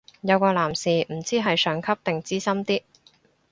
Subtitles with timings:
[0.21, 2.81] 有個男士唔知係上級定資深啲